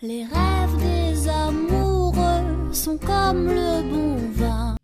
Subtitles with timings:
[0.00, 4.76] Les rêves des amoureux sont comme le bon vin.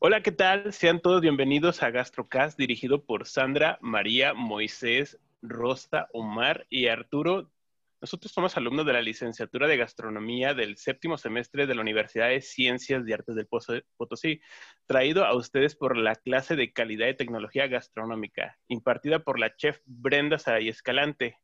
[0.00, 0.72] Hola, ¿qué tal?
[0.72, 7.52] Sean todos bienvenidos a GastroCast dirigido por Sandra, María, Moisés, Rosa, Omar y Arturo.
[8.00, 12.40] Nosotros somos alumnos de la licenciatura de gastronomía del séptimo semestre de la Universidad de
[12.40, 14.40] Ciencias y Artes del Potosí,
[14.86, 19.78] traído a ustedes por la clase de calidad y tecnología gastronómica, impartida por la chef
[19.86, 21.38] Brenda Saray Escalante.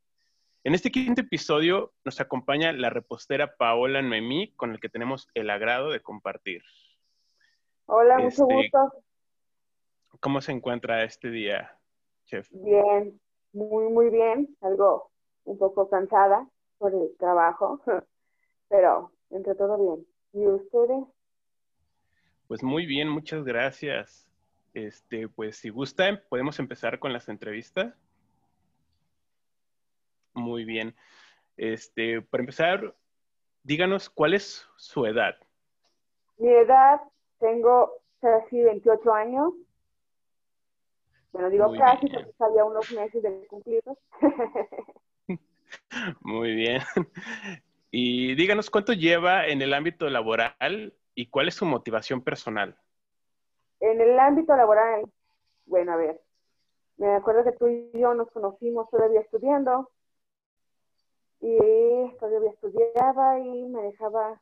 [0.66, 5.50] En este quinto episodio nos acompaña la repostera Paola Noemí, con el que tenemos el
[5.50, 6.62] agrado de compartir.
[7.84, 9.04] Hola, mucho Este, gusto.
[10.20, 11.78] ¿Cómo se encuentra este día,
[12.24, 12.48] chef?
[12.50, 13.20] Bien,
[13.52, 14.56] muy, muy bien.
[14.62, 15.10] Algo
[15.44, 17.82] un poco cansada por el trabajo,
[18.68, 20.06] pero entre todo bien.
[20.32, 21.04] ¿Y ustedes?
[22.48, 24.30] Pues muy bien, muchas gracias.
[24.72, 27.94] Este, pues si gustan, podemos empezar con las entrevistas.
[30.34, 30.94] Muy bien.
[31.56, 32.94] Este, para empezar,
[33.62, 35.36] díganos cuál es su edad.
[36.36, 37.00] Mi edad,
[37.38, 39.54] tengo casi 28 años.
[41.32, 42.14] Bueno, digo Muy casi bien.
[42.14, 43.98] porque sabía unos meses de cumplirlos.
[46.20, 46.80] Muy bien.
[47.90, 52.76] Y díganos cuánto lleva en el ámbito laboral y cuál es su motivación personal.
[53.80, 55.04] En el ámbito laboral,
[55.66, 56.20] bueno, a ver,
[56.96, 59.90] me acuerdo que tú y yo nos conocimos todavía estudiando
[61.44, 64.40] y todavía estudiaba y me dejaba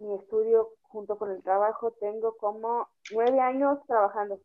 [0.00, 1.92] mi estudio junto con el trabajo.
[1.92, 4.40] Tengo como nueve años trabajando.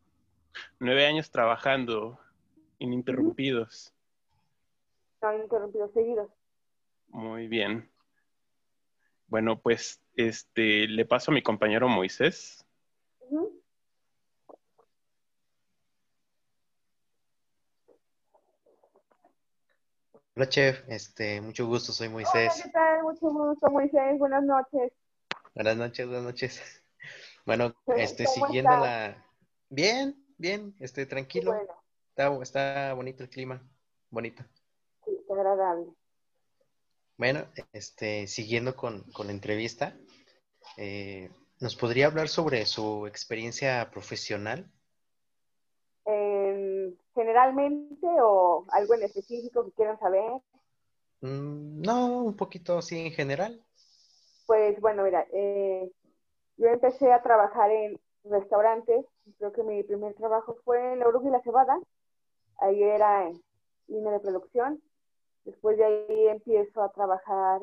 [0.80, 2.20] Nueve años trabajando
[2.78, 3.92] ininterrumpidos.
[5.22, 6.30] No han interrumpido seguidos.
[7.08, 7.90] Muy bien.
[9.26, 12.64] Bueno, pues este le paso a mi compañero Moisés.
[20.36, 20.84] Hola, chef.
[20.88, 22.62] Este, mucho gusto, soy Hola, Moisés.
[22.64, 23.04] ¿qué tal?
[23.04, 24.18] Mucho gusto, Moisés.
[24.18, 24.92] Buenas noches.
[25.54, 26.62] Buenas noches, buenas noches.
[27.44, 28.84] Bueno, este, ¿Cómo siguiendo estás?
[28.86, 29.26] la...
[29.70, 31.54] Bien, bien, este, tranquilo.
[31.54, 31.74] bueno,
[32.10, 33.68] Está, está bonito el clima,
[34.12, 34.44] bonito.
[35.04, 35.88] sí, qué agradable.
[37.18, 39.98] Bueno, este, siguiendo con, con la entrevista,
[40.78, 44.72] eh, ¿nos podría hablar sobre su experiencia profesional?
[47.14, 50.32] Generalmente o algo en específico que quieran saber.
[51.22, 53.64] Mm, no, un poquito así en general.
[54.46, 55.92] Pues bueno, mira, eh,
[56.58, 59.06] yo empecé a trabajar en restaurantes.
[59.38, 61.80] Creo que mi primer trabajo fue en la Oruga y la Cebada.
[62.60, 63.42] Ahí era en
[63.88, 64.82] línea de producción.
[65.46, 67.62] Después de ahí empiezo a trabajar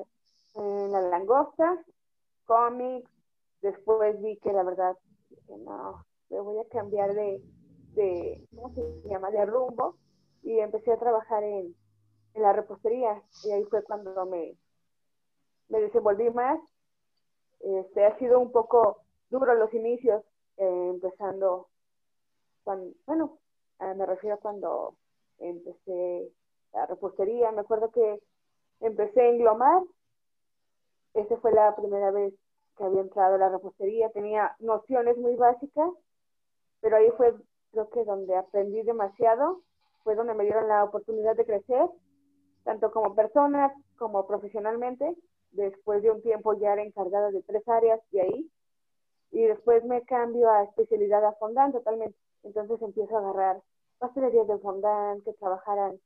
[0.55, 1.79] en la langosta,
[2.45, 3.11] cómics.
[3.63, 4.97] Después vi que la verdad,
[5.49, 7.41] no, me voy a cambiar de,
[7.95, 9.31] de, ¿cómo se llama?
[9.31, 9.97] De rumbo.
[10.43, 11.75] Y empecé a trabajar en,
[12.35, 13.23] en la repostería.
[13.45, 14.57] Y ahí fue cuando me,
[15.69, 16.59] me desenvolví más.
[17.61, 20.23] Este, ha sido un poco duro los inicios,
[20.57, 21.69] eh, empezando,
[22.65, 23.39] cuando, bueno,
[23.81, 24.95] eh, me refiero a cuando
[25.39, 26.33] empecé
[26.73, 27.53] la repostería.
[27.53, 28.21] Me acuerdo que
[28.81, 29.83] empecé en Glomar.
[31.15, 32.33] Esa fue la primera vez
[32.77, 34.11] que había entrado a la repostería.
[34.11, 35.91] Tenía nociones muy básicas,
[36.81, 37.35] pero ahí fue,
[37.73, 39.63] creo que donde aprendí demasiado.
[40.05, 41.89] Fue donde me dieron la oportunidad de crecer,
[42.65, 45.17] tanto como persona como profesionalmente.
[45.51, 48.51] Después de un tiempo ya era encargada de tres áreas de ahí.
[49.31, 52.17] Y después me cambio a especialidad a fondant totalmente.
[52.43, 53.63] Entonces empiezo a agarrar
[53.99, 55.99] pastelerías de fondant que trabajaran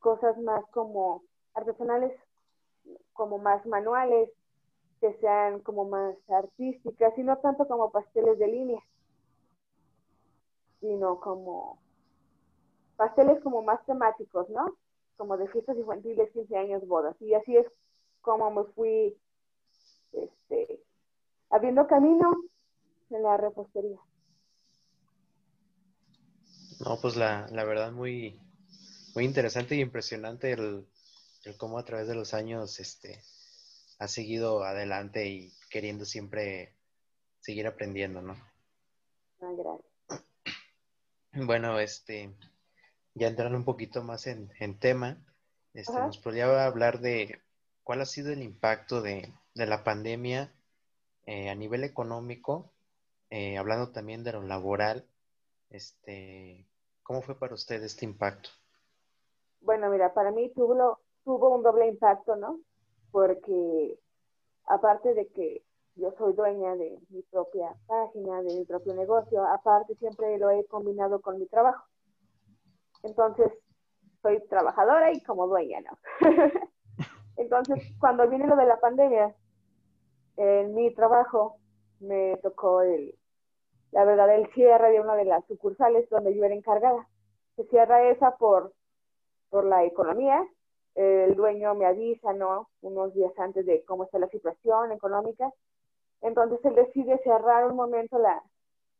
[0.00, 1.22] cosas más como
[1.54, 2.12] artesanales,
[3.12, 4.30] como más manuales,
[5.00, 8.82] que sean como más artísticas y no tanto como pasteles de línea,
[10.80, 11.80] sino como
[12.96, 14.76] pasteles como más temáticos, ¿no?
[15.16, 17.16] Como de fiestas infantiles, 15 años, bodas.
[17.20, 17.66] Y así es
[18.20, 19.16] como me fui
[20.12, 20.82] este,
[21.50, 22.32] abriendo camino
[23.10, 23.98] en la repostería.
[26.80, 28.40] No, pues la, la verdad muy,
[29.14, 30.86] muy interesante y impresionante el,
[31.44, 33.20] el cómo a través de los años este,
[33.98, 36.76] ha seguido adelante y queriendo siempre
[37.40, 38.34] seguir aprendiendo, ¿no?
[39.40, 39.87] Ah, gracias.
[41.46, 42.34] Bueno, este,
[43.14, 45.24] ya entrando un poquito más en, en tema,
[45.72, 46.06] este, Ajá.
[46.06, 47.40] nos podría hablar de
[47.84, 50.52] cuál ha sido el impacto de, de la pandemia
[51.26, 52.72] eh, a nivel económico,
[53.30, 55.06] eh, hablando también de lo laboral,
[55.70, 56.66] este,
[57.02, 58.50] ¿cómo fue para usted este impacto?
[59.60, 62.60] Bueno, mira, para mí tuvo, tuvo un doble impacto, ¿no?
[63.12, 63.98] Porque
[64.64, 65.62] aparte de que
[65.98, 70.64] yo soy dueña de mi propia página, de mi propio negocio, aparte siempre lo he
[70.66, 71.84] combinado con mi trabajo.
[73.02, 73.52] Entonces,
[74.22, 75.98] soy trabajadora y como dueña, ¿no?
[77.36, 79.34] Entonces, cuando viene lo de la pandemia,
[80.36, 81.56] en mi trabajo
[82.00, 83.16] me tocó el,
[83.90, 87.08] la verdad, el cierre de una de las sucursales donde yo era encargada.
[87.56, 88.72] Se cierra esa por,
[89.50, 90.46] por la economía.
[90.94, 92.68] El dueño me avisa, ¿no?
[92.82, 95.52] Unos días antes de cómo está la situación económica.
[96.22, 98.42] Entonces él decide cerrar un momento la,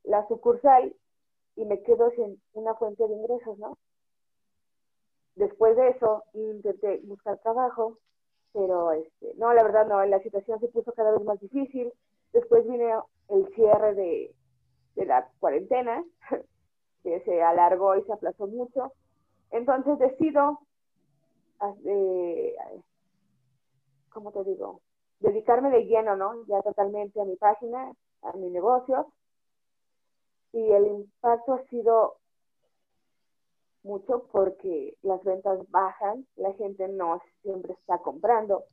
[0.05, 0.95] la sucursal
[1.57, 3.77] y me quedo sin una fuente de ingresos, ¿no?
[5.35, 7.99] Después de eso intenté buscar trabajo,
[8.53, 11.93] pero este, no, la verdad no, la situación se puso cada vez más difícil.
[12.33, 14.35] Después vino el cierre de,
[14.97, 16.05] de la cuarentena,
[17.03, 18.93] que se alargó y se aplazó mucho.
[19.51, 20.61] Entonces decido,
[21.87, 22.55] eh,
[24.11, 24.81] ¿cómo te digo?
[25.21, 26.45] Dedicarme de lleno, ¿no?
[26.47, 27.93] Ya totalmente a mi página,
[28.23, 29.13] a mi negocio.
[30.53, 32.17] Y el impacto ha sido
[33.83, 38.65] mucho porque las ventas bajan, la gente no siempre está comprando.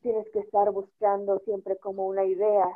[0.00, 2.66] Tienes que estar buscando siempre como una idea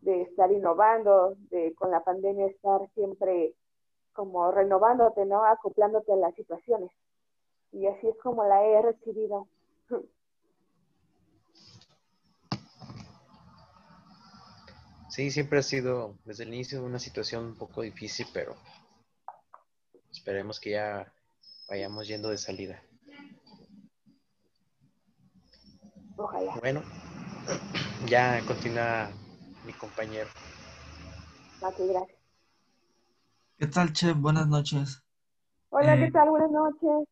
[0.00, 3.54] de estar innovando, de con la pandemia estar siempre
[4.12, 5.44] como renovándote, ¿no?
[5.44, 6.90] Acoplándote a las situaciones.
[7.72, 9.46] Y así es como la he recibido.
[15.18, 18.54] Sí, siempre ha sido desde el inicio una situación un poco difícil, pero
[20.12, 21.12] esperemos que ya
[21.68, 22.80] vayamos yendo de salida.
[26.16, 26.54] Ojalá.
[26.60, 26.84] Bueno,
[28.06, 29.10] ya continúa
[29.66, 30.28] mi compañero.
[31.60, 32.08] Gracias.
[33.58, 34.16] ¿Qué tal, Chef?
[34.16, 35.02] Buenas noches.
[35.70, 36.30] Hola, ¿qué Eh, tal?
[36.30, 37.08] Buenas noches.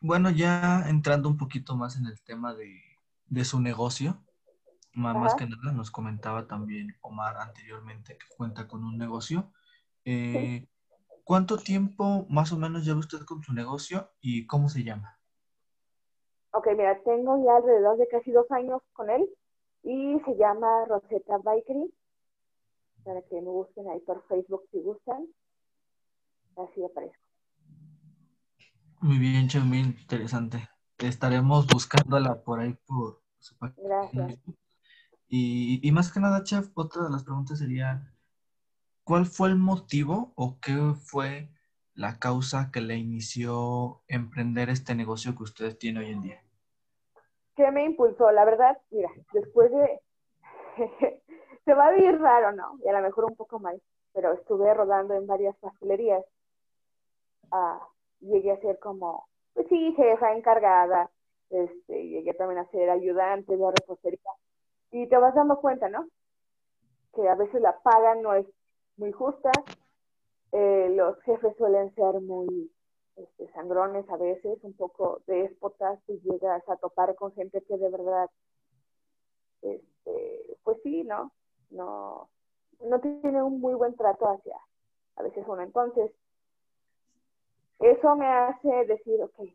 [0.00, 2.78] Bueno, ya entrando un poquito más en el tema de,
[3.24, 4.22] de su negocio,
[4.92, 9.52] más, que nada nos comentaba también Omar anteriormente que cuenta con un negocio.
[10.04, 10.66] Eh,
[11.24, 15.18] ¿Cuánto tiempo más o menos lleva usted con su negocio y cómo se llama?
[16.52, 19.28] Ok, mira, tengo ya alrededor de casi dos años con él
[19.84, 21.92] y se llama Rosetta Bakery.
[23.04, 25.26] Para que me busquen ahí por Facebook si gustan.
[26.56, 27.22] Así aparezco.
[29.00, 30.68] Muy bien, muy interesante.
[30.98, 34.08] Estaremos buscándola por ahí por su página.
[34.12, 34.40] Gracias.
[35.32, 38.12] Y, y más que nada, Chef, otra de las preguntas sería,
[39.04, 41.48] ¿cuál fue el motivo o qué fue
[41.94, 46.42] la causa que le inició emprender este negocio que usted tiene hoy en día?
[47.54, 48.32] ¿Qué me impulsó?
[48.32, 50.00] La verdad, mira, después de...
[51.64, 52.78] se va a ver raro, ¿no?
[52.84, 53.80] Y a lo mejor un poco mal,
[54.12, 56.24] pero estuve rodando en varias pastelerías.
[57.52, 57.78] Ah,
[58.18, 61.08] llegué a ser como, pues sí, jefa encargada.
[61.50, 64.20] Este, llegué también a ser ayudante de repostería.
[64.90, 66.08] Y te vas dando cuenta, ¿no?
[67.14, 68.46] Que a veces la paga no es
[68.96, 69.50] muy justa.
[70.52, 72.70] Eh, los jefes suelen ser muy
[73.16, 77.88] este, sangrones a veces, un poco déspotas, y llegas a topar con gente que de
[77.88, 78.30] verdad,
[79.62, 81.32] este, pues sí, ¿no?
[81.70, 82.28] No,
[82.80, 84.56] no tiene un muy buen trato hacia
[85.16, 85.62] a veces uno.
[85.62, 86.10] Entonces,
[87.78, 89.48] eso me hace decir, ok,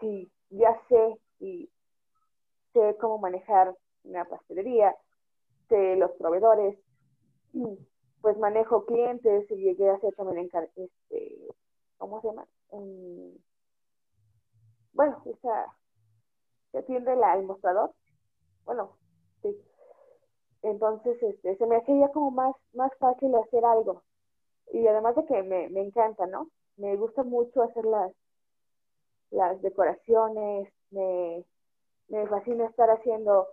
[0.00, 1.70] sí, ya sé y
[2.72, 3.74] sé cómo manejar
[4.04, 4.94] una pastelería,
[5.68, 6.78] sé los proveedores,
[8.20, 11.46] pues manejo clientes y llegué a ser también este,
[11.98, 12.46] ¿cómo se llama?
[12.70, 13.34] Um,
[14.92, 15.74] bueno, esa
[16.72, 17.92] que atiende el mostrador.
[18.64, 18.96] Bueno,
[19.42, 19.56] sí.
[20.62, 24.02] Entonces, este, se me hacía como más, más fácil hacer algo.
[24.72, 26.50] Y además de que me, me encanta, ¿no?
[26.76, 28.12] Me gusta mucho hacer las,
[29.30, 31.44] las decoraciones, me,
[32.08, 33.48] me fascina estar haciendo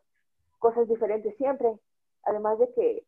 [0.60, 1.78] cosas diferentes siempre.
[2.24, 3.04] Además de que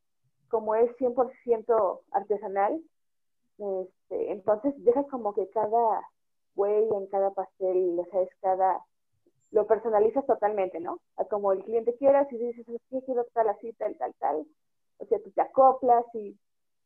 [0.49, 2.81] como es 100% artesanal,
[3.57, 6.01] este, entonces dejas como que cada
[6.55, 8.83] huella en cada pastel, o sea, es cada,
[9.51, 10.99] lo personalizas totalmente, ¿no?
[11.29, 14.47] Como el cliente quiera, si dices, es que quiero tal así, tal, tal, tal,
[14.97, 16.37] o sea, tú te acoplas y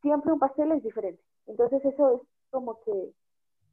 [0.01, 1.21] siempre un pastel es diferente.
[1.47, 3.13] Entonces eso es como que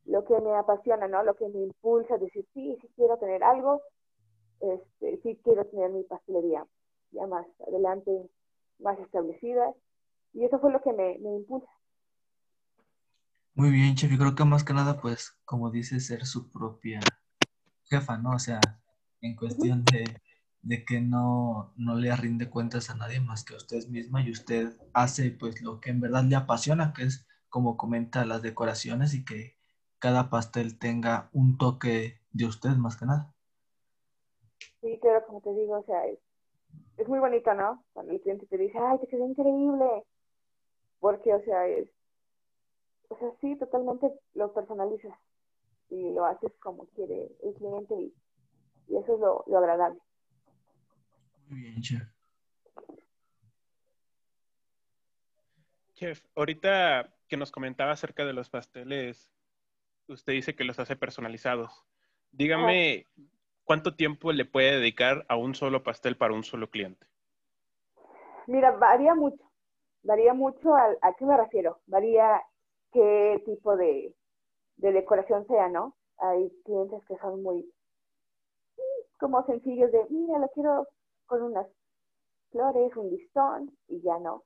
[0.06, 1.22] lo que me apasiona, ¿no?
[1.22, 3.82] Lo que me impulsa a decir, sí, sí quiero tener algo,
[4.60, 6.66] este, sí quiero tener mi pastelería
[7.12, 8.10] ya más adelante,
[8.78, 9.74] más establecida.
[10.32, 11.68] Y eso fue lo que me, me impulsa.
[13.54, 14.10] Muy bien, Chef.
[14.10, 17.00] Yo creo que más que nada, pues, como dice, ser su propia
[17.84, 18.30] jefa, ¿no?
[18.30, 18.60] O sea,
[19.20, 20.04] en cuestión de,
[20.62, 24.30] de que no, no le rinde cuentas a nadie más que a usted misma y
[24.30, 29.14] usted hace, pues, lo que en verdad le apasiona, que es, como comenta, las decoraciones
[29.14, 29.56] y que
[29.98, 33.34] cada pastel tenga un toque de usted más que nada.
[34.80, 36.18] Sí, claro, como te digo, o sea, es,
[37.00, 37.84] es muy bonito, ¿no?
[37.92, 40.04] Cuando el cliente te dice, ay, te quedó increíble.
[40.98, 41.88] Porque, o sea, es,
[43.08, 45.18] o sea, sí, totalmente lo personalizas
[45.88, 48.14] y lo haces como quiere el cliente y,
[48.88, 49.98] Y eso es lo, lo agradable.
[51.48, 52.02] Muy bien, chef.
[55.94, 59.32] Chef, ahorita que nos comentaba acerca de los pasteles,
[60.06, 61.84] usted dice que los hace personalizados.
[62.30, 63.06] Dígame,
[63.70, 67.06] ¿cuánto tiempo le puede dedicar a un solo pastel para un solo cliente?
[68.48, 69.44] Mira, varía mucho.
[70.02, 71.78] Varía mucho a, qué me refiero.
[71.86, 72.42] Varía
[72.92, 74.12] qué tipo de,
[74.76, 75.94] de decoración sea, ¿no?
[76.18, 77.64] Hay clientes que son muy
[79.20, 80.88] como sencillos de, mira, lo quiero
[81.26, 81.68] con unas
[82.50, 84.42] flores, un listón y ya no.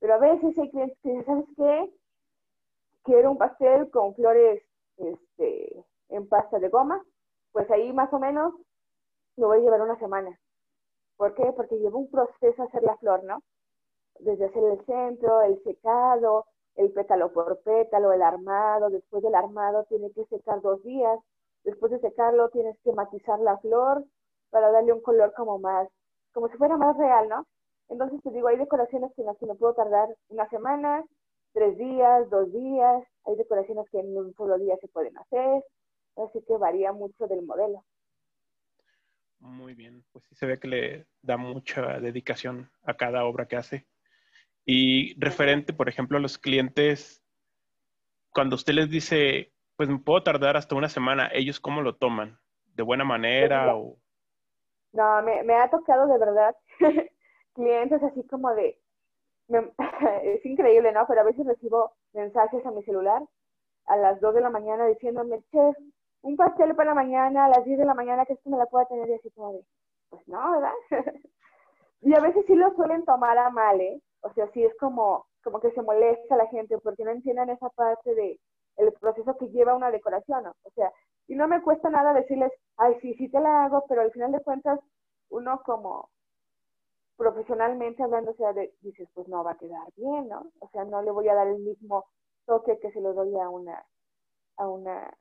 [0.00, 1.94] Pero a veces hay clientes que dicen, ¿sabes qué?
[3.04, 4.64] Quiero un pastel con flores
[4.96, 7.00] este, en pasta de goma.
[7.52, 8.52] Pues ahí más o menos
[9.36, 10.38] lo voy a llevar una semana.
[11.16, 11.52] ¿Por qué?
[11.56, 13.42] Porque lleva un proceso hacer la flor, ¿no?
[14.20, 18.90] Desde hacer el centro, el secado, el pétalo por pétalo, el armado.
[18.90, 21.18] Después del armado tiene que secar dos días.
[21.64, 24.04] Después de secarlo tienes que matizar la flor
[24.50, 25.88] para darle un color como más,
[26.32, 27.46] como si fuera más real, ¿no?
[27.88, 31.04] Entonces te digo, hay decoraciones en las que me puedo tardar una semana,
[31.52, 33.04] tres días, dos días.
[33.24, 35.64] Hay decoraciones que en un solo día se pueden hacer.
[36.16, 37.82] Así que varía mucho del modelo.
[39.44, 43.56] Muy bien, pues sí se ve que le da mucha dedicación a cada obra que
[43.56, 43.86] hace.
[44.66, 47.22] Y referente, por ejemplo, a los clientes,
[48.30, 52.38] cuando usted les dice, pues me puedo tardar hasta una semana, ¿ellos cómo lo toman?
[52.74, 53.98] ¿De buena manera o...?
[54.92, 56.56] No, me, me ha tocado de verdad
[57.54, 58.78] clientes así como de,
[59.48, 59.72] me-
[60.24, 61.06] es increíble, ¿no?
[61.08, 63.22] Pero a veces recibo mensajes a mi celular
[63.86, 65.76] a las 2 de la mañana diciéndome, chef,
[66.24, 68.86] un pastel para mañana a las 10 de la mañana que esto me la pueda
[68.86, 69.60] tener y así como
[70.10, 70.72] pues no, ¿verdad?
[72.02, 74.00] y a veces sí lo suelen tomar a mal, ¿eh?
[74.22, 77.68] O sea, sí es como, como que se molesta la gente porque no entienden esa
[77.70, 78.40] parte de
[78.76, 80.52] el proceso que lleva una decoración, ¿no?
[80.64, 80.92] O sea,
[81.28, 84.32] y no me cuesta nada decirles, ay, sí, sí te la hago, pero al final
[84.32, 84.80] de cuentas,
[85.30, 86.10] uno como
[87.16, 90.50] profesionalmente hablando, o sea, de- dices, pues no va a quedar bien, ¿no?
[90.60, 92.04] O sea, no le voy a dar el mismo
[92.46, 93.84] toque que se lo doy a una,
[94.58, 95.14] a una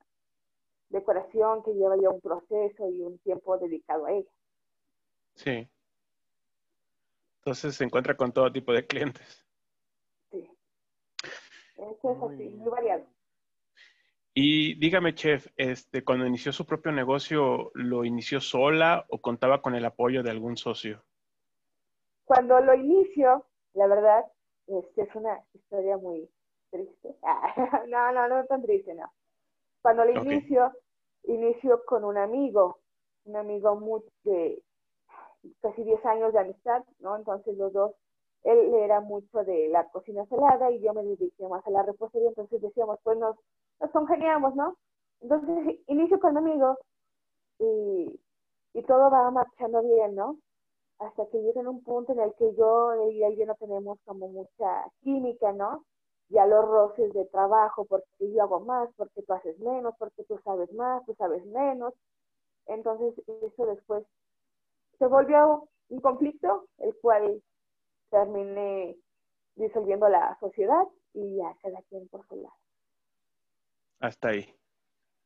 [0.94, 4.32] decoración que lleva ya un proceso y un tiempo dedicado a ella.
[5.36, 5.68] Sí.
[7.40, 9.46] Entonces se encuentra con todo tipo de clientes.
[10.32, 10.50] Sí.
[11.76, 12.58] Eso es Muy así, bien.
[12.60, 13.06] muy variado.
[14.36, 19.76] Y dígame, chef, este, cuando inició su propio negocio, ¿lo inició sola o contaba con
[19.76, 21.04] el apoyo de algún socio?
[22.26, 24.26] Cuando lo inicio, la verdad,
[24.68, 26.30] este es una historia muy
[26.72, 27.16] triste.
[27.90, 29.12] no, no, no tan triste, no.
[29.84, 30.26] Cuando lo Ok.
[30.26, 30.72] inicio,
[31.26, 32.80] inicio con un amigo,
[33.26, 34.62] un amigo muy de
[35.62, 37.16] casi 10 años de amistad, ¿no?
[37.16, 37.92] Entonces los dos,
[38.44, 42.30] él era mucho de la cocina salada y yo me dediqué más a la repostería,
[42.30, 43.38] entonces decíamos, pues nos,
[43.80, 44.78] nos congeniamos, ¿no?
[45.22, 46.78] Entonces inicio con mi amigo
[47.60, 48.20] y,
[48.74, 50.38] y todo va marchando bien, ¿no?
[51.00, 54.28] hasta que llega un punto en el que yo y él ya no tenemos como
[54.30, 55.84] mucha química, ¿no?
[56.34, 60.40] Ya los roces de trabajo, porque yo hago más, porque tú haces menos, porque tú
[60.44, 61.94] sabes más, tú sabes menos.
[62.66, 64.04] Entonces, eso después
[64.98, 67.40] se volvió un conflicto, el cual
[68.10, 68.98] terminé
[69.56, 72.56] disolviendo la sociedad y ya cada quien por su lado.
[74.00, 74.52] Hasta ahí.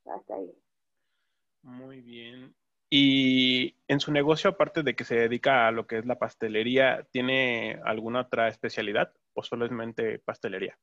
[0.06, 0.54] Hasta ahí.
[1.62, 2.54] Muy bien.
[2.90, 7.06] Y en su negocio, aparte de que se dedica a lo que es la pastelería,
[7.12, 10.78] ¿tiene alguna otra especialidad o solamente pastelería?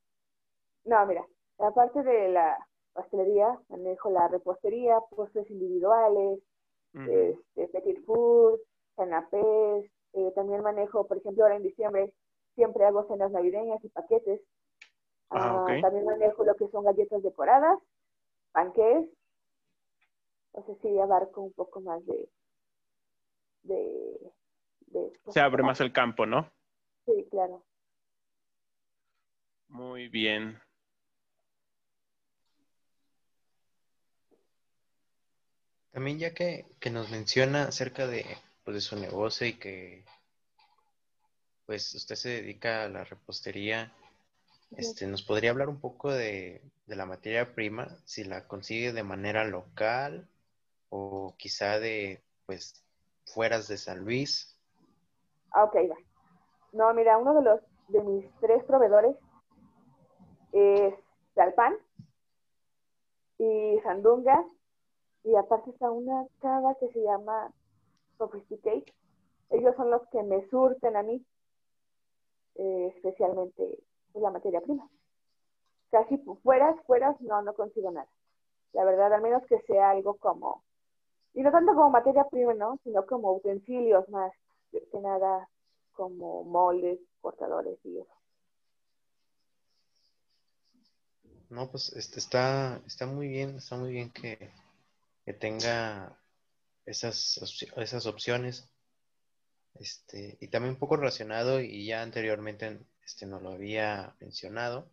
[0.84, 1.26] No, mira,
[1.58, 2.58] aparte de la
[2.92, 6.40] pastelería, manejo la repostería, postres individuales,
[6.94, 7.10] Ujú.
[7.10, 8.60] este, petit food,
[8.96, 12.12] canapés, eh, también manejo, por ejemplo, ahora en diciembre
[12.54, 14.40] siempre hago cenas navideñas y paquetes.
[15.30, 15.80] Ah, ok.
[15.82, 17.78] También manejo lo que son galletas decoradas,
[18.52, 19.08] panqués.
[20.52, 22.28] O sea, sí, abarco un poco más de...
[23.64, 24.32] de,
[24.86, 26.48] de Se abre más el campo, ¿no?
[27.06, 27.64] Sí, claro.
[29.68, 30.60] Muy bien.
[35.94, 38.26] También ya que, que nos menciona acerca de,
[38.64, 40.04] pues, de su negocio y que
[41.66, 43.92] pues usted se dedica a la repostería,
[44.72, 47.96] este, ¿nos podría hablar un poco de, de la materia prima?
[48.06, 50.28] Si la consigue de manera local
[50.88, 52.84] o quizá de pues
[53.24, 54.58] fueras de San Luis.
[55.52, 55.96] Ah, ok, va.
[56.72, 59.14] No, mira, uno de los de mis tres proveedores
[60.50, 60.92] es
[61.34, 61.76] Talpan
[63.38, 64.44] y Sandunga
[65.24, 67.52] y aparte está una chava que se llama
[68.18, 68.86] Sophisticate.
[69.50, 71.24] Ellos son los que me surten a mí,
[72.56, 73.78] eh, especialmente
[74.12, 74.88] pues, la materia prima.
[75.90, 78.08] Casi fu- fueras, fueras, no, no consigo nada.
[78.72, 80.64] La verdad, al menos que sea algo como
[81.34, 82.78] y no tanto como materia prima, ¿no?
[82.84, 84.32] Sino como utensilios más
[84.72, 85.48] que nada,
[85.92, 88.14] como moldes, cortadores y eso.
[91.50, 94.50] No, pues este está, está muy bien, está muy bien que,
[95.24, 96.18] que tenga
[96.86, 97.40] esas,
[97.76, 98.68] esas opciones.
[99.74, 104.88] Este, y también un poco relacionado, y ya anteriormente este, nos lo había mencionado,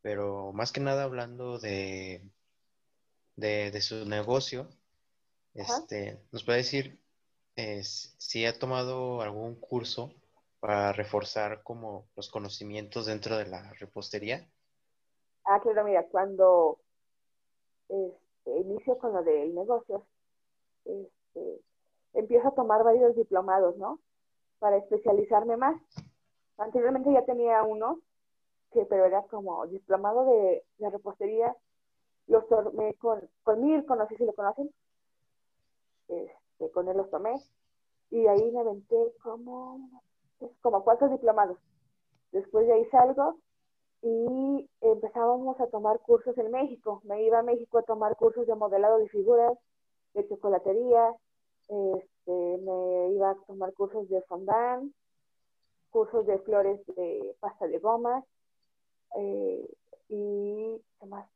[0.00, 2.22] pero más que nada hablando de,
[3.36, 4.68] de, su negocio,
[5.54, 7.00] este, nos puede decir
[7.76, 10.14] si ha tomado algún curso
[10.60, 14.48] para reforzar como los conocimientos dentro de la repostería.
[15.44, 16.78] Ah, claro, mira, cuando
[18.46, 20.06] inicio con lo del negocio,
[20.84, 21.60] este,
[22.14, 24.00] empiezo a tomar varios diplomados, ¿no?
[24.58, 25.80] Para especializarme más.
[26.58, 28.00] Anteriormente ya tenía uno,
[28.72, 31.54] que pero era como diplomado de, repostería.
[32.26, 34.70] Los tomé con, con Mirko, no sé si lo conocen.
[36.08, 37.34] Este, con él los tomé.
[38.10, 39.90] Y ahí me aventé como,
[40.38, 41.58] pues, como cuatro diplomados.
[42.32, 43.38] Después de ahí salgo
[44.02, 47.00] y empezábamos a tomar cursos en México.
[47.04, 49.58] Me iba a México a tomar cursos de modelado de figuras,
[50.14, 51.14] de chocolatería,
[51.68, 54.92] este, me iba a tomar cursos de fondant,
[55.90, 58.24] cursos de flores de pasta de goma
[59.16, 59.68] eh,
[60.08, 61.28] y ¿qué más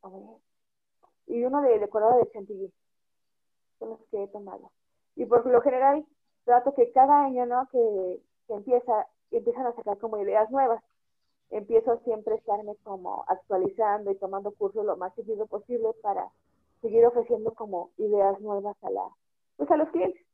[1.27, 2.73] Y uno de decorado de chantilly.
[3.79, 4.71] Son los que he tomado.
[5.17, 6.05] Y por lo general
[6.45, 7.69] trato que cada año, ¿no?
[7.71, 10.83] Que, que empieza, empiezan a sacar como ideas nuevas.
[11.51, 16.29] Empiezo siempre a estarme como actualizando y tomando cursos lo más seguido posible para
[16.81, 19.09] seguir ofreciendo como ideas nuevas a la,
[19.57, 20.27] pues a los clientes.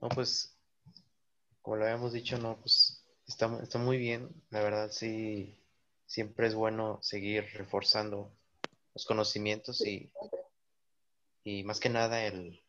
[0.00, 0.58] No, pues,
[1.62, 4.28] como lo habíamos dicho, no, pues está, está muy bien.
[4.50, 5.62] La verdad, sí,
[6.06, 8.32] siempre es bueno seguir reforzando
[8.94, 10.10] los conocimientos y,
[11.44, 12.62] y más que nada el,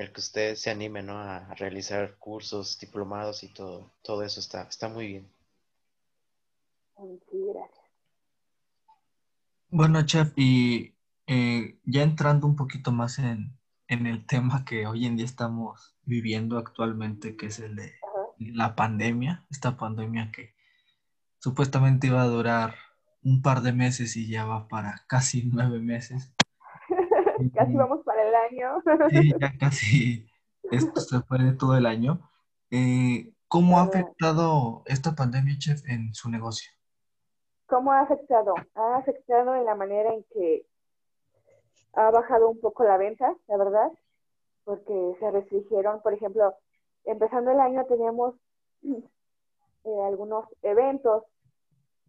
[0.00, 1.18] el que usted se anime ¿no?
[1.18, 5.30] a realizar cursos, diplomados y todo, todo eso está, está muy bien.
[6.96, 7.80] Sí, gracias.
[9.68, 10.94] Bueno, chef, y
[11.26, 16.56] eh, ya entrando un poquito más en, el tema que hoy en día estamos viviendo
[16.56, 17.92] actualmente, que es el de
[18.38, 20.54] la pandemia, esta pandemia que
[21.40, 22.74] supuestamente iba a durar
[23.22, 26.32] un par de meses y ya va para casi nueve meses.
[27.54, 28.82] Casi vamos para el año.
[29.10, 30.26] sí, ya casi
[30.70, 32.20] esto se fue de todo el año.
[32.70, 36.70] Eh, ¿Cómo ha afectado esta pandemia, chef, en su negocio?
[37.66, 38.54] ¿Cómo ha afectado?
[38.74, 40.66] Ha afectado en la manera en que
[41.94, 43.90] ha bajado un poco la venta, la verdad,
[44.64, 46.54] porque se restringieron, por ejemplo,
[47.04, 48.34] empezando el año teníamos
[48.82, 51.24] eh, algunos eventos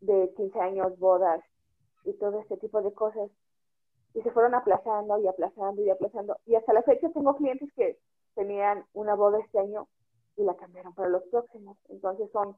[0.02, 1.42] de 15 años, bodas
[2.04, 3.30] y todo este tipo de cosas,
[4.14, 7.98] y se fueron aplazando y aplazando y aplazando, y hasta la fecha tengo clientes que
[8.36, 9.88] tenían una boda este año
[10.38, 12.56] y la cambiaron para los próximos, entonces son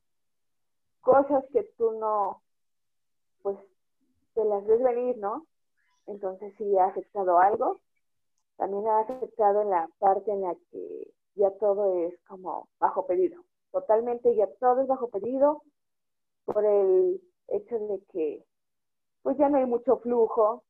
[1.02, 2.42] cosas que tú no
[3.42, 3.58] pues
[4.34, 5.46] te las ves venir, ¿no?
[6.08, 7.80] Entonces sí ha afectado algo.
[8.58, 13.44] También ha afectado en la parte en la que ya todo es como bajo pedido.
[13.72, 15.64] Totalmente ya todo es bajo pedido
[16.46, 18.46] por el hecho de que
[19.22, 20.64] pues ya no hay mucho flujo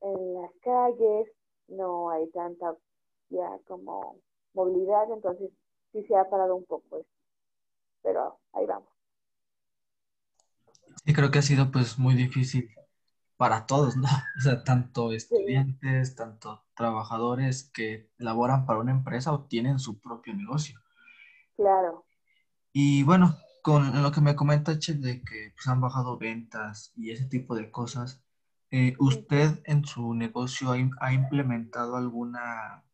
[0.00, 1.28] en las calles,
[1.68, 2.74] no hay tanta
[3.30, 4.16] ya como
[4.54, 5.50] movilidad, entonces
[5.92, 7.12] sí se ha parado un poco esto.
[8.02, 8.88] Pero ahí vamos.
[11.04, 12.70] Sí, creo que ha sido pues muy difícil
[13.36, 14.08] para todos, ¿no?
[14.38, 20.34] O sea, tanto estudiantes, tanto trabajadores que laboran para una empresa o tienen su propio
[20.34, 20.80] negocio.
[21.56, 22.04] Claro.
[22.72, 27.10] Y bueno, con lo que me comenta, Che, de que pues, han bajado ventas y
[27.10, 28.22] ese tipo de cosas,
[28.70, 32.84] eh, ¿usted en su negocio ha implementado alguna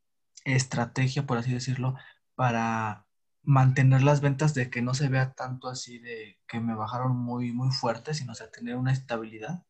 [0.45, 1.95] estrategia, por así decirlo,
[2.35, 3.07] para
[3.43, 7.53] mantener las ventas de que no se vea tanto así de que me bajaron muy,
[7.53, 9.65] muy fuerte, sino sea, tener una estabilidad?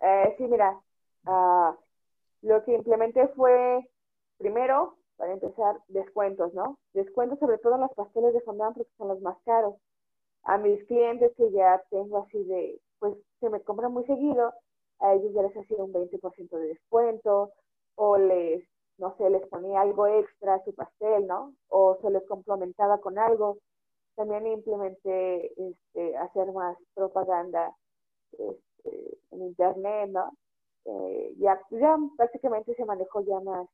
[0.00, 0.78] Eh, sí, mira,
[1.26, 1.74] uh,
[2.42, 3.88] lo que implementé fue,
[4.38, 6.78] primero, para empezar, descuentos, ¿no?
[6.92, 9.76] Descuentos sobre todo en los pasteles de fondant porque son los más caros.
[10.42, 14.52] A mis clientes que ya tengo así de, pues, se me compran muy seguido,
[15.00, 17.52] a ellos ya les hacía un 20% de descuento
[17.96, 18.64] o les
[18.98, 21.54] no sé, les ponía algo extra a su pastel, ¿no?
[21.68, 23.58] O se les complementaba con algo.
[24.14, 27.74] También implementé este, hacer más propaganda
[28.32, 30.32] este, en internet, ¿no?
[30.84, 33.66] Eh, ya, ya prácticamente se manejó ya más,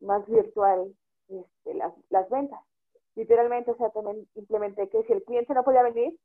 [0.00, 0.94] más virtual
[1.28, 2.60] este, las, las ventas.
[3.14, 6.18] Literalmente, o sea, también implementé que si el cliente no podía venir,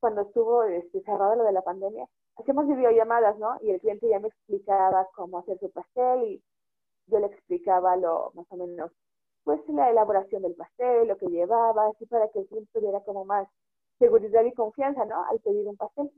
[0.00, 2.06] cuando estuvo este, cerrado lo de la pandemia,
[2.36, 3.58] hacemos videollamadas, ¿no?
[3.62, 6.42] Y el cliente ya me explicaba cómo hacer su pastel y
[7.06, 8.90] yo le explicaba lo más o menos,
[9.44, 13.24] pues la elaboración del pastel, lo que llevaba, así para que el cliente tuviera como
[13.24, 13.48] más
[13.98, 15.24] seguridad y confianza, ¿no?
[15.30, 16.10] Al pedir un pastel.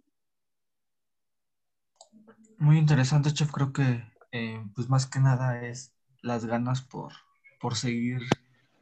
[2.58, 3.52] Muy interesante, chef.
[3.52, 4.02] Creo que,
[4.32, 7.12] eh, pues más que nada es las ganas por,
[7.60, 8.20] por seguir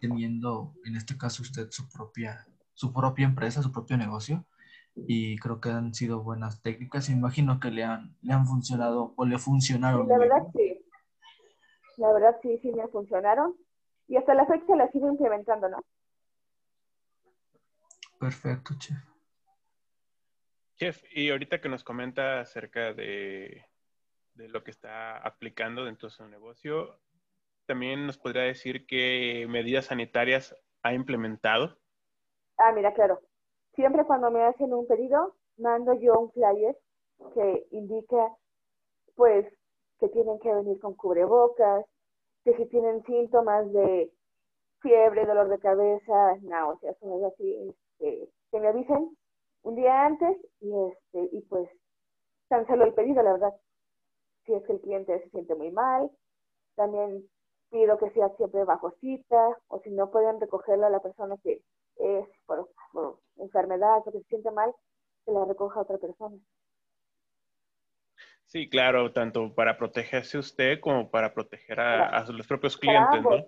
[0.01, 4.47] teniendo, en este caso usted, su propia, su propia empresa, su propio negocio.
[4.97, 7.11] Y creo que han sido buenas técnicas.
[7.11, 10.09] Imagino que le han, le han funcionado o le funcionaron.
[10.09, 10.83] la verdad sí.
[11.99, 13.55] La verdad sí, sí me funcionaron.
[14.09, 15.85] Y hasta la fecha las sigo implementando, ¿no?
[18.19, 18.97] Perfecto, chef.
[20.77, 23.65] Chef, y ahorita que nos comenta acerca de,
[24.35, 27.01] de lo que está aplicando dentro de su negocio,
[27.67, 31.79] también nos podría decir qué medidas sanitarias ha implementado.
[32.59, 33.21] Ah, mira, claro.
[33.77, 36.77] Siempre cuando me hacen un pedido, mando yo un flyer
[37.35, 38.35] que indica,
[39.15, 39.47] pues,
[40.01, 41.85] que tienen que venir con cubrebocas,
[42.45, 44.11] que si tienen síntomas de
[44.81, 49.17] fiebre, dolor de cabeza, náuseas, cosas así, este, que me avisen
[49.63, 51.69] un día antes y este y pues
[52.49, 53.55] cancelo el pedido, la verdad.
[54.45, 56.11] Si es que el cliente se siente muy mal,
[56.77, 57.29] también
[57.71, 61.61] pido que sea siempre bajo cita, o si no pueden recogerlo a la persona que
[61.97, 62.69] es por,
[63.47, 64.73] enfermedad o que se siente mal,
[65.25, 66.37] que la recoja a otra persona.
[68.47, 73.45] Sí, claro, tanto para protegerse usted como para proteger a, los propios clientes, ¿no?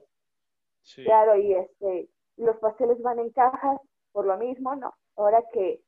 [1.05, 3.81] Claro, y este, los pasteles van en cajas
[4.13, 4.95] por lo mismo, ¿no?
[5.17, 5.81] Ahora que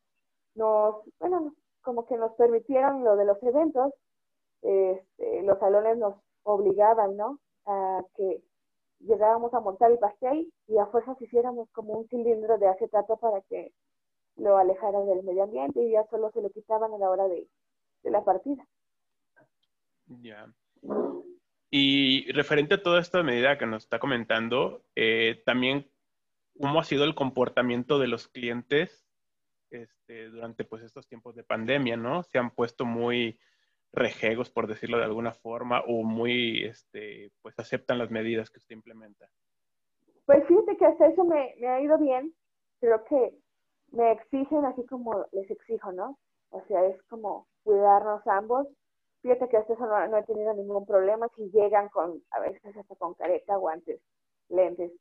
[0.54, 3.92] nos, bueno, como que nos permitieron lo de los eventos,
[4.62, 7.38] este, los salones nos obligaban, ¿no?
[7.66, 8.42] A que
[9.00, 13.40] llegábamos a montar el pastel y a fuerzas hiciéramos como un cilindro de acetato para
[13.42, 13.72] que
[14.36, 17.46] lo alejaran del medio ambiente y ya solo se lo quitaban a la hora de,
[18.04, 18.66] la partida.
[20.06, 20.52] Ya.
[21.70, 25.90] Y referente a toda esta medida que nos está comentando, eh, también
[26.60, 29.06] cómo ha sido el comportamiento de los clientes
[29.70, 32.22] este, durante pues estos tiempos de pandemia, ¿no?
[32.24, 33.38] Se han puesto muy
[33.92, 38.74] rejegos, por decirlo de alguna forma, o muy, este, pues aceptan las medidas que usted
[38.74, 39.28] implementa.
[40.26, 42.34] Pues fíjate que hasta eso me, ha ido bien.
[42.80, 43.34] Creo que
[43.92, 46.18] me exigen así como les exijo, ¿no?
[46.50, 48.66] O sea, es como cuidarnos ambos.
[49.22, 52.94] Fíjate que hasta eso no, he tenido ningún problema si llegan con, a veces hasta
[52.96, 54.00] con careta, guantes,
[54.48, 54.92] lentes.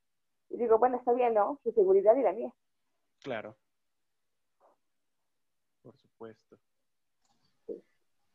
[0.50, 1.60] Y digo, bueno, está bien, ¿no?
[1.64, 2.54] Su seguridad y la mía.
[3.22, 3.56] Claro.
[5.82, 6.58] Por supuesto.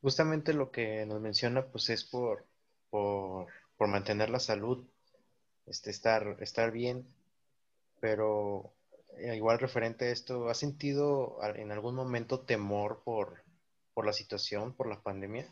[0.00, 2.44] Justamente lo que nos menciona, pues es por,
[2.90, 4.86] por, mantener la salud,
[5.66, 7.06] este, estar, estar bien,
[8.00, 8.72] pero
[9.18, 13.42] igual referente a esto, ¿has sentido en algún momento temor por,
[13.94, 15.48] por la situación, por la pandemia?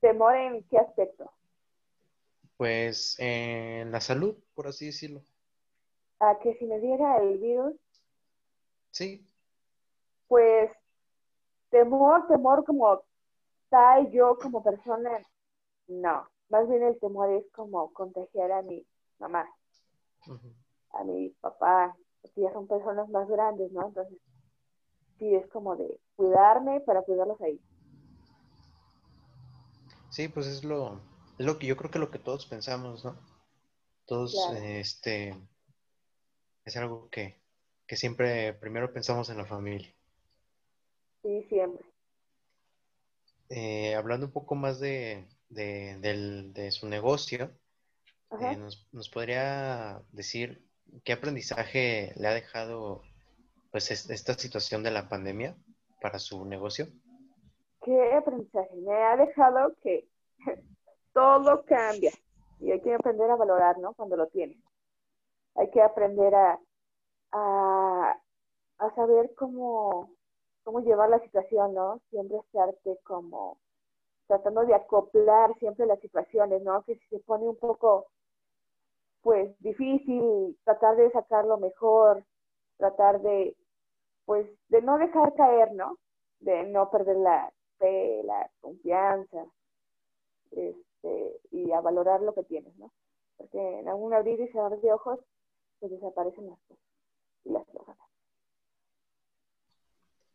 [0.00, 1.30] ¿Temor en qué aspecto?
[2.56, 5.22] Pues en la salud, por así decirlo.
[6.20, 7.74] ¿A que si me diera el virus?
[8.90, 9.26] Sí.
[10.28, 10.70] Pues
[11.70, 13.02] temor, temor como
[13.68, 15.20] tal, yo como persona,
[15.88, 16.28] no.
[16.48, 18.86] Más bien el temor es como contagiar a mi
[19.18, 19.48] mamá,
[20.90, 23.88] a mi papá, porque ya son personas más grandes, ¿no?
[23.88, 24.18] Entonces,
[25.18, 27.60] sí, es como de cuidarme para cuidarlos ahí.
[30.10, 31.00] Sí, pues es lo,
[31.38, 33.16] es lo que yo creo que lo que todos pensamos, ¿no?
[34.06, 35.34] Todos, este,
[36.64, 37.40] es algo que,
[37.86, 39.94] que siempre primero pensamos en la familia.
[41.22, 41.84] Sí, siempre.
[43.48, 47.50] Eh, hablando un poco más de, de, su negocio,
[48.40, 50.66] eh, nos, podría decir
[51.04, 53.02] qué aprendizaje le ha dejado
[53.70, 55.56] pues esta situación de la pandemia
[56.00, 56.86] para su negocio?
[57.82, 58.74] ¿Qué aprendizaje?
[58.76, 60.06] Me ha dejado que
[61.12, 62.12] todo cambia
[62.60, 63.92] y hay que aprender a valorar, ¿no?
[63.94, 64.58] Cuando lo tienes.
[65.54, 66.58] Hay que aprender a,
[67.32, 70.10] a, saber cómo,
[70.62, 72.00] cómo llevar la situación, ¿no?
[72.10, 73.58] Siempre estarte como
[74.28, 76.82] tratando de acoplar siempre las situaciones, ¿no?
[76.84, 78.06] Que si se pone un poco,
[79.22, 82.24] pues, difícil, tratar de sacarlo mejor,
[82.76, 83.56] tratar de,
[84.24, 85.98] pues, de no dejar caer, ¿no?
[86.40, 89.46] De no perder la fe, la confianza,
[90.50, 92.92] este, y a valorar lo que tienes, ¿no?
[93.36, 95.20] Porque en algún abrir y cerrar de ojos,
[95.80, 96.84] pues desaparecen las cosas
[97.44, 97.96] y las cosas.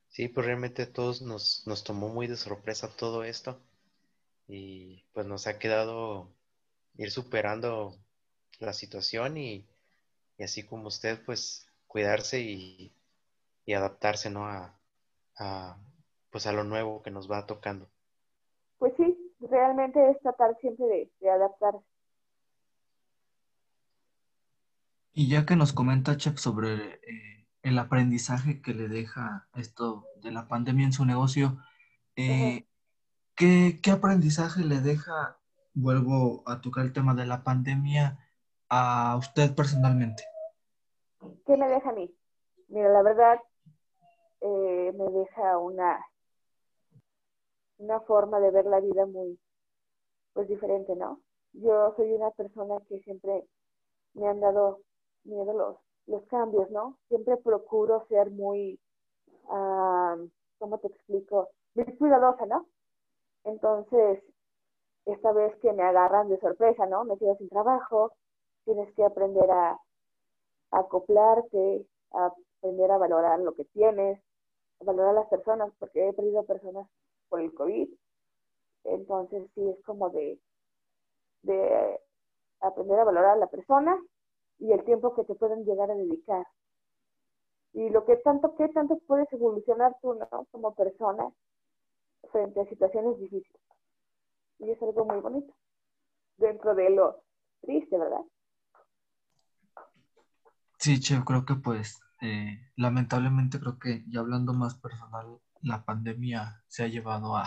[0.10, 3.62] Sí, pues realmente a todos nos, nos tomó muy de sorpresa todo esto
[4.48, 6.34] y pues nos ha quedado
[6.98, 7.98] ir superando
[8.60, 9.68] la situación y,
[10.40, 12.94] así como usted, pues cuidarse y,
[13.76, 14.46] adaptarse, ¿no?
[14.46, 15.78] A,
[16.30, 17.90] pues a lo nuevo que nos va tocando.
[18.80, 21.86] Pues sí, realmente es tratar siempre de, de adaptarse.
[25.14, 30.32] Y ya que nos comenta Chef sobre eh, el aprendizaje que le deja esto de
[30.32, 31.58] la pandemia en su negocio,
[32.16, 32.68] eh,
[33.36, 35.40] ¿qué, qué aprendizaje le deja,
[35.74, 38.20] vuelvo a tocar el tema de la pandemia,
[38.70, 40.24] a usted personalmente?
[41.46, 42.14] ¿Qué me deja a mí?
[42.68, 43.40] Mira, la verdad,
[44.42, 46.06] eh, me deja una,
[47.78, 49.40] una forma de ver la vida muy,
[50.34, 51.22] pues diferente, ¿no?
[51.54, 53.48] Yo soy una persona que siempre
[54.14, 54.82] me han dado
[55.24, 55.78] miedo los,
[56.08, 56.98] los cambios, ¿no?
[57.08, 58.80] Siempre procuro ser muy,
[59.50, 60.18] ah,
[60.60, 61.50] ¿cómo te explico?
[61.76, 62.68] Muy cuidadosa, ¿no?
[63.44, 64.22] Entonces,
[65.06, 67.06] esta vez que me agarran de sorpresa, ¿no?
[67.06, 68.12] Me quedo sin trabajo,
[68.68, 69.80] tienes que aprender a,
[70.72, 74.22] acoplarte, a aprender a valorar lo que tienes,
[74.82, 76.86] a valorar a las personas, porque he perdido personas
[77.30, 77.88] por el COVID.
[78.84, 80.38] Entonces, sí, es como de,
[81.44, 82.00] de
[82.60, 83.98] aprender a valorar a la persona
[84.60, 86.46] y el tiempo que te pueden llegar a dedicar.
[87.72, 90.46] Y lo que tanto, qué tanto puedes evolucionar tú, ¿no?
[90.52, 91.32] Como persona
[92.32, 93.62] frente a situaciones difíciles.
[94.60, 95.54] Y es algo muy bonito.
[96.38, 97.22] Dentro de lo
[97.62, 98.26] triste, ¿verdad?
[100.88, 106.64] Sí, Chef, creo que pues eh, lamentablemente creo que ya hablando más personal, la pandemia
[106.70, 107.44] se ha llevado a,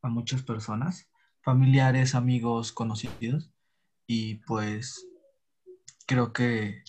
[0.00, 1.06] a muchas personas,
[1.42, 3.52] familiares, amigos, conocidos,
[4.06, 5.06] y pues
[6.06, 6.82] creo que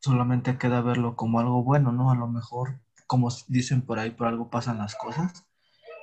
[0.00, 2.10] solamente queda verlo como algo bueno, ¿no?
[2.10, 5.46] A lo mejor, como dicen por ahí, por algo pasan las cosas,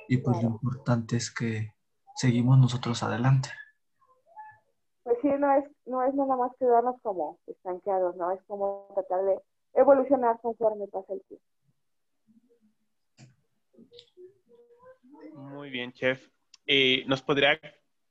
[0.08, 1.74] y pues lo importante es que
[2.16, 3.50] seguimos nosotros adelante.
[5.40, 8.30] No es, no es nada más quedarnos como estanqueados, ¿no?
[8.30, 9.40] Es como tratar de
[9.72, 11.46] evolucionar conforme pasa el tiempo.
[15.34, 16.28] Muy bien, chef.
[16.66, 17.58] Eh, ¿Nos podría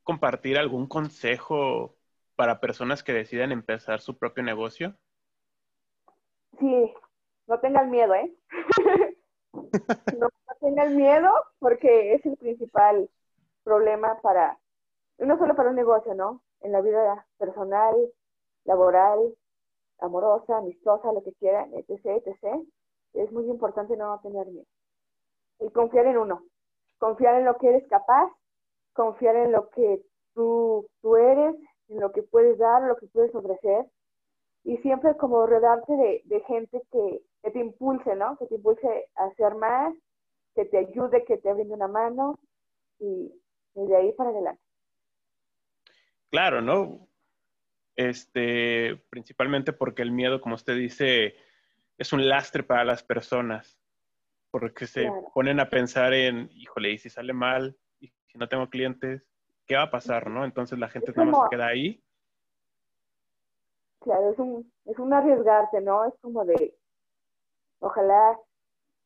[0.01, 1.95] compartir algún consejo
[2.35, 4.97] para personas que decidan empezar su propio negocio?
[6.59, 6.93] Sí,
[7.45, 8.33] no tengan miedo, ¿eh?
[9.53, 13.07] no, no tengan miedo porque es el principal
[13.63, 14.57] problema para,
[15.19, 16.41] no solo para un negocio, ¿no?
[16.61, 17.95] En la vida personal,
[18.65, 19.35] laboral,
[19.99, 22.59] amorosa, amistosa, lo que quieran, etc., etc.,
[23.13, 24.67] es muy importante no tener miedo.
[25.59, 26.43] Y confiar en uno,
[26.99, 28.31] confiar en lo que eres capaz,
[28.93, 31.55] confiar en lo que tú, tú eres,
[31.89, 33.85] en lo que puedes dar, lo que puedes ofrecer,
[34.63, 38.37] y siempre como rodearte de, de gente que, que, te impulse, ¿no?
[38.37, 39.95] Que te impulse a hacer más,
[40.53, 42.37] que te ayude, que te brinde una mano,
[42.99, 43.33] y,
[43.75, 44.61] y de ahí para adelante.
[46.29, 47.07] Claro, ¿no?
[47.95, 51.35] Este, principalmente porque el miedo, como usted dice,
[51.97, 53.77] es un lastre para las personas,
[54.51, 55.31] porque se Claro.
[55.33, 57.77] ponen a pensar en, híjole, ¿y si sale mal?
[57.99, 59.23] ¿Y si no tengo clientes?
[59.65, 60.45] ¿Qué va a pasar, no?
[60.45, 62.01] Entonces la gente nada más se queda ahí.
[64.01, 66.05] Claro, es un, es un arriesgarte, ¿no?
[66.05, 66.73] Es como de,
[67.79, 68.39] ojalá,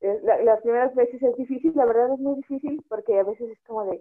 [0.01, 3.49] es- la- las primeras veces es difícil, la verdad es muy difícil, porque a veces
[3.49, 3.97] es como de,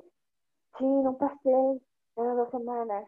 [0.78, 1.80] sí, un pastel
[2.14, 3.06] cada dos semanas,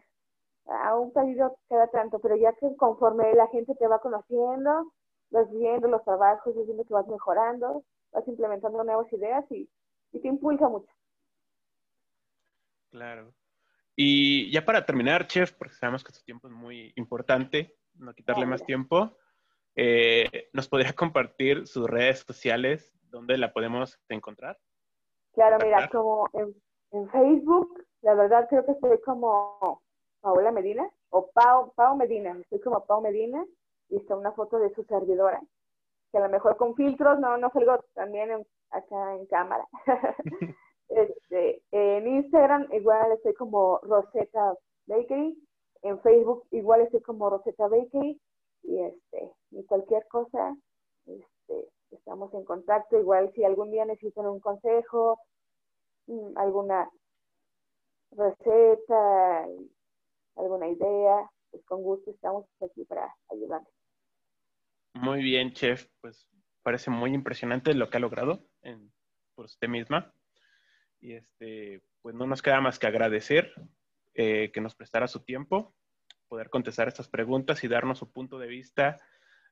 [0.65, 4.91] a un pedido cada tanto, pero ya que conforme la gente te va conociendo,
[5.29, 9.69] vas viendo los trabajos, vas viendo que vas mejorando, vas implementando nuevas ideas y,
[10.11, 10.91] y te impulsa mucho.
[12.89, 13.33] Claro.
[13.95, 18.45] Y ya para terminar, chef, porque sabemos que tu tiempo es muy importante, no quitarle
[18.45, 19.17] más tiempo,
[19.75, 24.57] eh, ¿nos podría compartir sus redes sociales donde la podemos encontrar?
[25.33, 26.55] Claro, mira, como en,
[26.91, 29.81] en Facebook, la verdad creo que estoy como
[30.21, 33.43] Paola Medina o Pau, Pau Medina, estoy como Pau Medina
[33.89, 35.41] y está una foto de su servidora,
[36.11, 39.67] que a lo mejor con filtros no, no salgo también en- acá en cámara.
[40.89, 44.53] este, en Instagram igual estoy como Rosetta
[44.85, 45.35] Bakery,
[45.81, 48.21] en Facebook igual estoy como Rosetta Bakery
[48.63, 50.55] y este, y cualquier cosa,
[51.07, 55.19] este, estamos en contacto, igual si algún día necesitan un consejo,
[56.05, 56.87] mm, alguna
[58.15, 59.45] receta,
[60.35, 63.73] alguna idea, pues con gusto estamos aquí para ayudarles.
[64.93, 65.87] Muy bien, chef.
[66.01, 66.27] Pues
[66.63, 68.91] parece muy impresionante lo que ha logrado en-
[69.35, 70.13] por usted misma.
[71.01, 73.53] Y este, pues no nos queda más que agradecer
[74.13, 75.75] eh, que nos prestara su tiempo,
[76.29, 78.97] poder contestar estas preguntas y darnos su punto de vista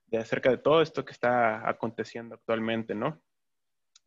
[0.07, 3.21] de acerca de todo esto que está aconteciendo actualmente, ¿no?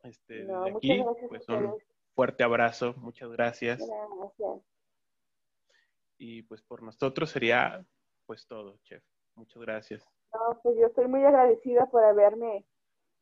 [0.03, 1.75] Este, No, muchas aquí, pues un.
[2.17, 3.77] Fuerte abrazo, muchas gracias.
[3.77, 4.65] Gracias.
[6.17, 7.85] Y pues por nosotros sería
[8.25, 9.03] pues todo, chef.
[9.35, 10.03] Muchas gracias.
[10.33, 12.65] No, pues yo estoy muy agradecida por haberme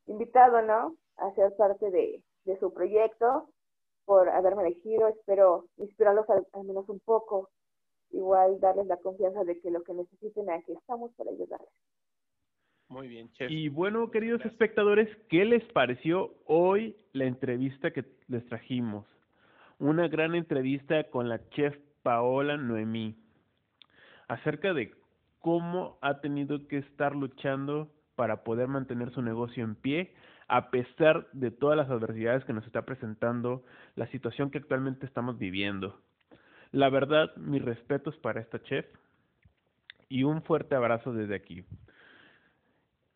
[0.06, 0.96] invitado, ¿no?
[1.18, 3.50] A ser parte de, de su proyecto,
[4.06, 5.10] por haberme elegido.
[5.10, 7.50] Espero inspirarlos al, al, menos un poco.
[8.12, 11.70] Igual darles la confianza de que lo que necesiten, aquí estamos para ayudarles.
[12.90, 13.50] Muy bien, chef.
[13.50, 19.06] Y bueno, queridos espectadores, ¿qué les pareció hoy la entrevista que les trajimos?
[19.80, 23.16] Una gran entrevista con la chef Paola Noemí
[24.28, 24.94] acerca de
[25.40, 30.14] cómo ha tenido que estar luchando para poder mantener su negocio en pie
[30.48, 33.64] a pesar de todas las adversidades que nos está presentando
[33.96, 36.00] la situación que actualmente estamos viviendo.
[36.72, 38.86] La verdad, mis respetos para esta chef
[40.08, 41.66] y un fuerte abrazo desde aquí.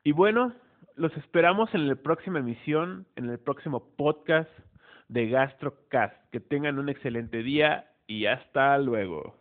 [0.03, 0.53] Y bueno,
[0.95, 4.49] los esperamos en la próxima emisión, en el próximo podcast
[5.07, 6.15] de GastroCast.
[6.31, 9.38] Que tengan un excelente día y hasta luego.